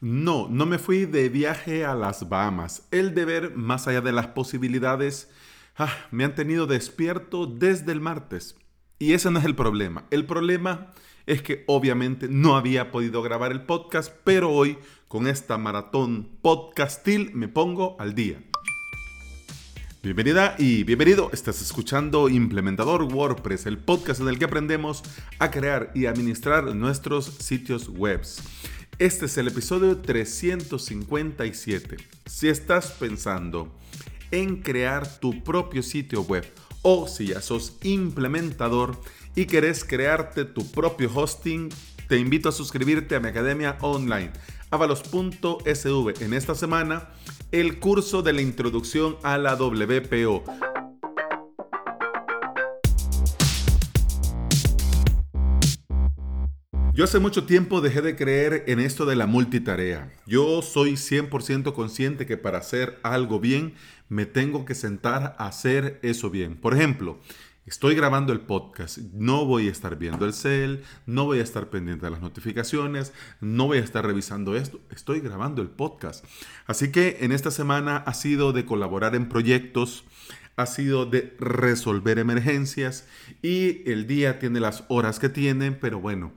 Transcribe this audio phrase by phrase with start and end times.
[0.00, 2.86] No, no me fui de viaje a las Bahamas.
[2.92, 5.28] El deber, más allá de las posibilidades,
[5.76, 8.54] ah, me han tenido despierto desde el martes.
[9.00, 10.04] Y ese no es el problema.
[10.12, 10.92] El problema
[11.26, 17.32] es que obviamente no había podido grabar el podcast, pero hoy con esta maratón podcastil
[17.34, 18.40] me pongo al día.
[20.00, 21.28] Bienvenida y bienvenido.
[21.32, 25.02] Estás escuchando Implementador WordPress, el podcast en el que aprendemos
[25.40, 28.22] a crear y administrar nuestros sitios web.
[28.98, 31.98] Este es el episodio 357.
[32.26, 33.72] Si estás pensando
[34.32, 36.44] en crear tu propio sitio web
[36.82, 39.00] o si ya sos implementador
[39.36, 41.68] y querés crearte tu propio hosting,
[42.08, 44.32] te invito a suscribirte a mi academia online
[44.70, 46.14] avalos.sv.
[46.20, 47.10] En esta semana,
[47.52, 50.42] el curso de la introducción a la WPO
[56.98, 60.12] Yo hace mucho tiempo dejé de creer en esto de la multitarea.
[60.26, 63.74] Yo soy 100% consciente que para hacer algo bien
[64.08, 66.56] me tengo que sentar a hacer eso bien.
[66.56, 67.20] Por ejemplo,
[67.66, 71.70] estoy grabando el podcast, no voy a estar viendo el cel, no voy a estar
[71.70, 76.24] pendiente de las notificaciones, no voy a estar revisando esto, estoy grabando el podcast.
[76.66, 80.02] Así que en esta semana ha sido de colaborar en proyectos,
[80.56, 83.06] ha sido de resolver emergencias
[83.40, 86.32] y el día tiene las horas que tiene, pero bueno.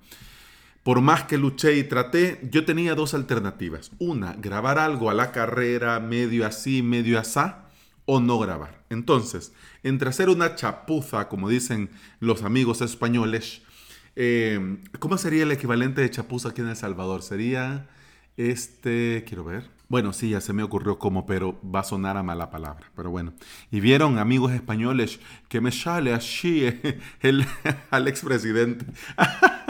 [0.84, 3.92] Por más que luché y traté, yo tenía dos alternativas.
[4.00, 7.66] Una, grabar algo a la carrera, medio así, medio asá,
[8.06, 8.84] o no grabar.
[8.90, 13.62] Entonces, entre hacer una chapuza, como dicen los amigos españoles,
[14.16, 17.22] eh, ¿cómo sería el equivalente de chapuza aquí en El Salvador?
[17.22, 17.88] Sería
[18.38, 19.70] este, quiero ver.
[19.88, 22.90] Bueno, sí, ya se me ocurrió cómo, pero va a sonar a mala palabra.
[22.96, 23.34] Pero bueno.
[23.72, 26.66] Y vieron, amigos españoles, que me sale así
[27.22, 27.46] el,
[27.92, 28.86] al expresidente.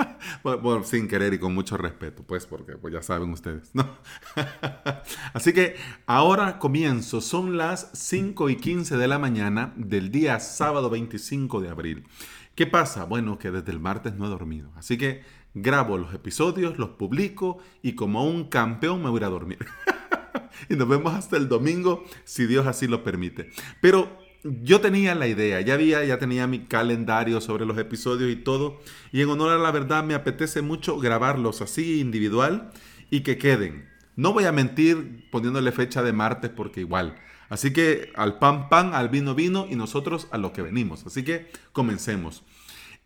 [0.43, 3.87] bueno, sin querer y con mucho respeto, pues, porque pues, ya saben ustedes, ¿no?
[5.33, 7.21] Así que ahora comienzo.
[7.21, 12.08] Son las 5 y 15 de la mañana del día sábado 25 de abril.
[12.55, 13.05] ¿Qué pasa?
[13.05, 14.71] Bueno, que desde el martes no he dormido.
[14.75, 19.59] Así que grabo los episodios, los publico y como un campeón me voy a dormir.
[20.70, 23.49] y nos vemos hasta el domingo, si Dios así lo permite.
[23.81, 28.35] Pero yo tenía la idea, ya había, ya tenía mi calendario sobre los episodios y
[28.35, 28.79] todo.
[29.11, 32.71] Y en honor a la verdad me apetece mucho grabarlos así individual
[33.09, 33.89] y que queden.
[34.15, 37.15] No voy a mentir poniéndole fecha de martes porque igual.
[37.49, 41.05] Así que al pan pan, al vino vino y nosotros a lo que venimos.
[41.05, 42.43] Así que comencemos.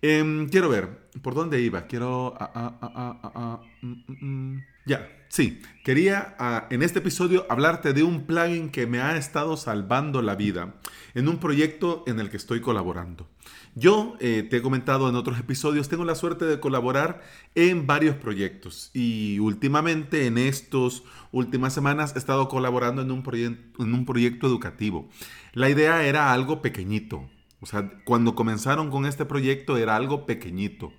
[0.02, 1.88] Em, quiero ver, ¿por dónde iba?
[1.88, 2.35] Quiero...
[2.40, 4.75] Ah, ah, ah, mm, mm, mm.
[4.85, 5.62] Ya, sí.
[5.84, 6.35] Quería
[6.72, 10.75] en este episodio hablarte de un plugin que me ha estado salvando la vida
[11.13, 13.29] en un proyecto en el que estoy colaborando.
[13.75, 17.22] Yo eh, te he comentado en otros episodios, tengo la suerte de colaborar
[17.56, 23.94] en varios proyectos y últimamente en estas últimas semanas he estado colaborando en un, en
[23.94, 25.09] un proyecto educativo.
[25.53, 27.29] La idea era algo pequeñito,
[27.59, 30.94] o sea, cuando comenzaron con este proyecto era algo pequeñito.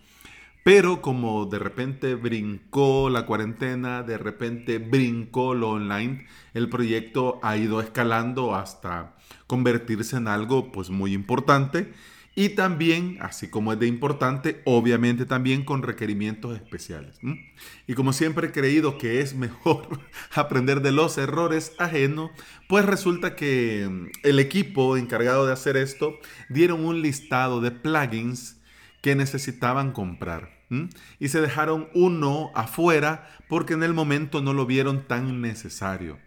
[0.66, 7.56] Pero como de repente brincó la cuarentena, de repente brincó lo online, el proyecto ha
[7.56, 9.14] ido escalando hasta
[9.46, 11.92] convertirse en algo pues muy importante
[12.34, 17.16] y también, así como es de importante, obviamente también con requerimientos especiales.
[17.86, 20.00] Y como siempre he creído que es mejor
[20.34, 22.32] aprender de los errores ajenos,
[22.68, 28.56] pues resulta que mm, el equipo encargado de hacer esto dieron un listado de plugins
[29.00, 30.55] que necesitaban comprar.
[31.18, 36.18] Y se dejaron uno afuera porque en el momento no lo vieron tan necesario.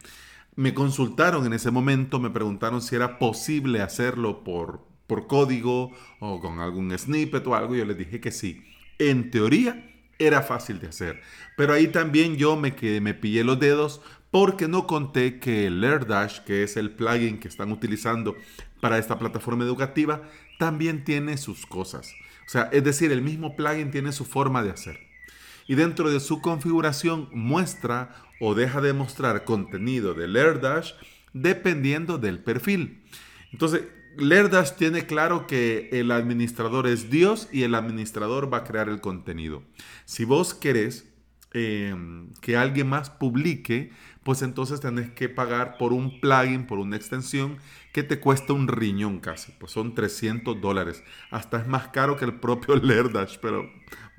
[0.56, 6.40] Me consultaron en ese momento, me preguntaron si era posible hacerlo por por código o
[6.40, 8.64] con algún snippet o algo, yo les dije que sí.
[9.00, 11.20] En teoría era fácil de hacer,
[11.58, 15.82] pero ahí también yo me, quedé, me pillé los dedos porque no conté que el
[15.82, 18.36] LearnDash, que es el plugin que están utilizando
[18.82, 20.22] para esta plataforma educativa,
[20.60, 22.14] también tiene sus cosas.
[22.50, 25.00] O sea, es decir, el mismo plugin tiene su forma de hacer.
[25.68, 30.94] Y dentro de su configuración muestra o deja de mostrar contenido de LearnDash
[31.32, 33.04] dependiendo del perfil.
[33.52, 33.84] Entonces,
[34.18, 39.00] Lerdas tiene claro que el administrador es Dios y el administrador va a crear el
[39.00, 39.62] contenido.
[40.06, 41.08] Si vos querés
[41.54, 43.92] em, que alguien más publique,
[44.30, 47.58] pues entonces tenés que pagar por un plugin, por una extensión
[47.92, 49.52] que te cuesta un riñón casi.
[49.54, 51.04] Pues son 300 dólares.
[51.32, 53.68] Hasta es más caro que el propio Lerdash, pero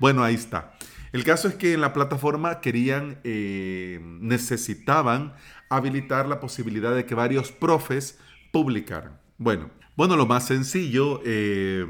[0.01, 0.73] bueno, ahí está.
[1.13, 5.33] El caso es que en la plataforma querían, em, necesitaban
[5.69, 8.19] habilitar la posibilidad de que varios profes
[8.51, 9.17] publicaran.
[9.37, 11.85] Bueno, bueno, lo más sencillo, eh,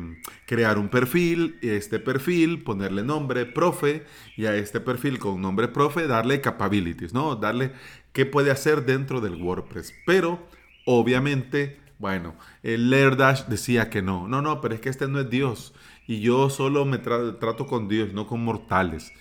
[0.48, 4.06] crear un perfil, este perfil, ponerle nombre profe
[4.36, 7.36] y a este perfil con nombre profe darle capabilities, ¿no?
[7.36, 7.74] Darle
[8.12, 9.94] qué puede hacer dentro del WordPress.
[10.06, 10.46] Pero,
[10.86, 14.28] obviamente, bueno, el Lerdash decía que no.
[14.28, 15.74] No, no, pero es que este no es Dios.
[16.08, 19.14] Y yo solo me trato con Dios, no con mortales.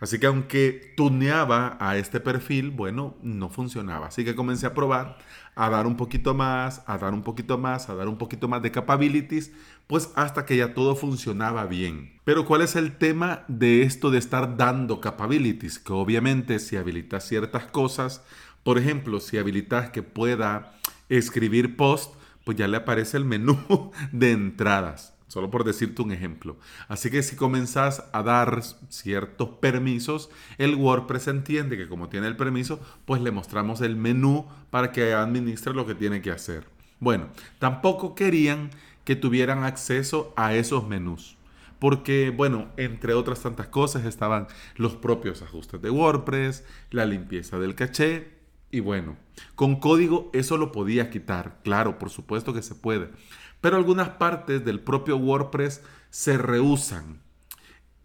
[0.00, 4.08] Así que aunque tuneaba a este perfil, bueno, no funcionaba.
[4.08, 5.18] Así que comencé a probar,
[5.56, 8.62] a dar un poquito más, a dar un poquito más, a dar un poquito más
[8.62, 9.50] de capabilities,
[9.88, 12.20] pues hasta que ya todo funcionaba bien.
[12.24, 15.78] Pero ¿cuál es el tema de esto de estar dando capabilities?
[15.80, 18.22] Que obviamente si habilitas ciertas cosas,
[18.62, 20.74] por ejemplo, si habilitas que pueda
[21.08, 23.58] escribir post, pues ya le aparece el menú
[24.12, 25.17] de entradas.
[25.28, 26.56] Solo por decirte un ejemplo.
[26.88, 32.36] Así que si comenzás a dar ciertos permisos, el WordPress entiende que como tiene el
[32.36, 36.66] permiso, pues le mostramos el menú para que administre lo que tiene que hacer.
[36.98, 37.28] Bueno,
[37.58, 38.70] tampoco querían
[39.04, 41.36] que tuvieran acceso a esos menús.
[41.78, 47.76] Porque, bueno, entre otras tantas cosas estaban los propios ajustes de WordPress, la limpieza del
[47.76, 48.38] caché,
[48.70, 49.16] y bueno,
[49.54, 51.60] con código eso lo podía quitar.
[51.62, 53.10] Claro, por supuesto que se puede
[53.60, 57.20] pero algunas partes del propio WordPress se rehusan.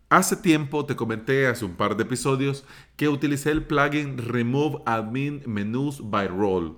[0.09, 2.65] Hace tiempo te comenté, hace un par de episodios,
[2.95, 6.73] que utilicé el plugin Remove Admin Menus by Role.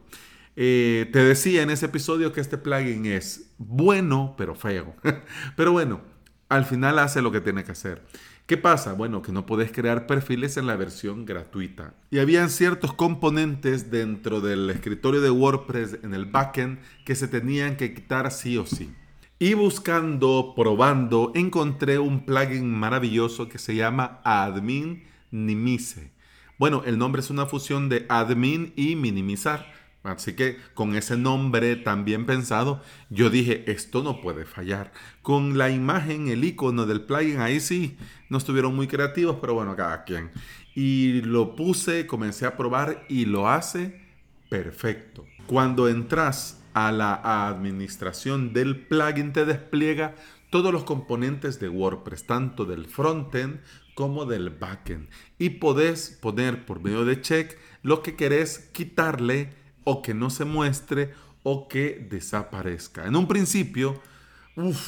[0.56, 4.96] Eh, te decía en ese episodio que este plugin es bueno, pero feo.
[5.58, 6.02] pero bueno,
[6.48, 8.04] al final hace lo que tiene que hacer.
[8.46, 8.94] ¿Qué pasa?
[8.94, 11.96] Bueno, que no puedes crear perfiles en la versión gratuita.
[12.12, 17.76] Y habían ciertos componentes dentro del escritorio de WordPress en el backend que se tenían
[17.76, 18.94] que quitar sí o sí.
[19.40, 26.12] Y buscando, probando, encontré un plugin maravilloso que se llama Admin Minimize.
[26.60, 29.74] Bueno, el nombre es una fusión de admin y minimizar.
[30.06, 34.92] Así que con ese nombre tan bien pensado, yo dije, esto no puede fallar.
[35.22, 37.98] Con la imagen, el icono del plugin, ahí sí,
[38.30, 40.32] no estuvieron muy creativos, pero bueno, cada quien.
[40.76, 44.02] Y lo puse, comencé a probar y lo hace
[44.50, 45.26] perfecto.
[45.48, 50.16] Cuando entras a la administración del plugin, te despliega
[50.50, 53.60] todos los componentes de WordPress, tanto del frontend
[53.96, 55.10] como del backend.
[55.40, 60.44] Y podés poner por medio de check lo que querés quitarle o que no se
[60.44, 63.06] muestre o que desaparezca.
[63.06, 64.02] En un principio,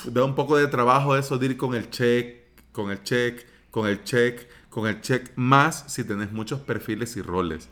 [0.05, 2.37] da un poco de trabajo eso de ir con el check,
[2.71, 7.21] con el check, con el check, con el check, más si tenés muchos perfiles y
[7.21, 7.69] roles.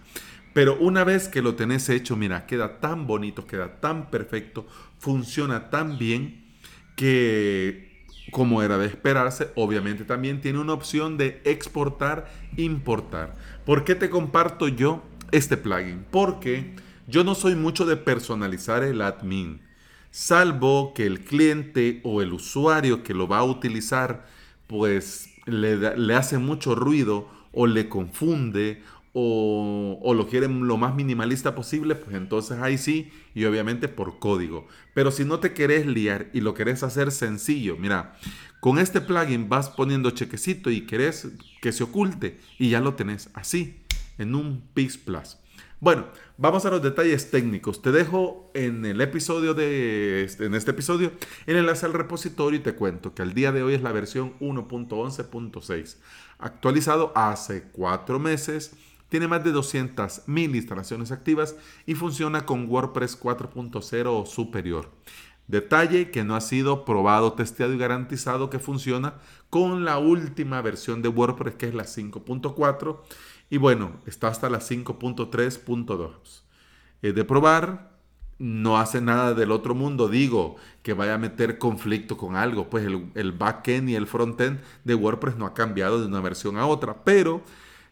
[0.53, 4.65] Pero una vez que lo tenés hecho, mira, queda tan bonito, queda tan perfecto,
[4.99, 6.45] funciona tan bien
[6.95, 13.35] que, como era de esperarse, obviamente también tiene una opción de exportar, importar.
[13.65, 16.05] ¿Por qué te comparto yo este plugin?
[16.09, 16.75] Porque
[17.07, 19.61] yo no soy mucho de personalizar el admin,
[20.11, 24.25] salvo que el cliente o el usuario que lo va a utilizar,
[24.67, 28.81] pues le, hace mucho ruido o le confunde
[29.13, 34.67] o, lo quieren lo más minimalista posible, pues entonces ahí sí, y obviamente por código.
[34.93, 38.17] Pero si no te querés liar y lo querés hacer sencillo, mira,
[38.59, 41.29] con este plugin vas poniendo chequecito y querés
[41.61, 43.77] que se oculte y ya lo tenés así,
[44.17, 45.37] en un Pix Plus.
[45.81, 46.05] Bueno,
[46.37, 47.81] vamos a los detalles técnicos.
[47.81, 51.11] Te dejo en el episodio de este, en este episodio
[51.45, 54.39] el enlace al repositorio y te cuento que al día de hoy es la versión
[54.39, 55.97] 1.11.6,
[56.39, 58.73] actualizado hace cuatro meses.
[59.09, 61.55] Tiene más de 200.000 instalaciones activas
[61.85, 64.89] y funciona con WordPress 4.0 o superior.
[65.47, 69.15] Detalle que no ha sido probado, testeado y garantizado que funciona
[69.51, 72.97] con la última versión de WordPress que es la 5.4
[73.49, 76.41] y bueno, está hasta la 5.3.2.
[77.01, 77.95] de probar,
[78.37, 82.85] no hace nada del otro mundo, digo, que vaya a meter conflicto con algo, pues
[82.85, 86.65] el, el backend y el frontend de WordPress no ha cambiado de una versión a
[86.65, 87.43] otra, pero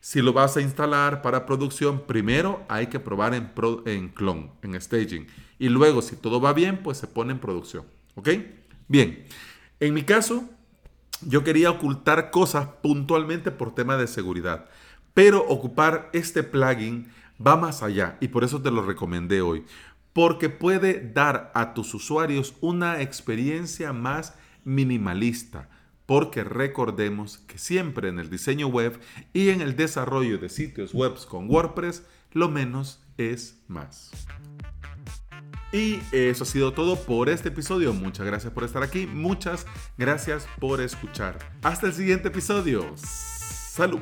[0.02, 3.54] si lo vas a instalar para producción, primero hay que probar en,
[3.86, 5.28] en clone, en staging,
[5.60, 8.30] y luego si todo va bien, pues se pone en producción, ¿ok?
[8.90, 9.24] Bien,
[9.80, 10.44] en mi caso,
[11.22, 14.70] yo quería ocultar cosas puntualmente por tema de seguridad.
[15.13, 17.12] Pero ocupar este plugin
[17.46, 19.65] va más allá y por eso te lo recomendé hoy.
[20.13, 25.70] Porque puede dar a tus usuarios una experiencia más minimalista.
[26.05, 29.00] Porque recordemos que siempre en el diseño web
[29.32, 32.03] y en el desarrollo de sitios web con WordPress,
[32.34, 34.12] lo menos es más.
[35.72, 37.93] Y eso ha sido todo por este episodio.
[37.93, 39.08] Muchas gracias por estar aquí.
[39.08, 39.65] Muchas
[39.98, 41.39] gracias por escuchar.
[41.63, 42.93] Hasta el siguiente episodio.
[42.96, 44.01] Salud.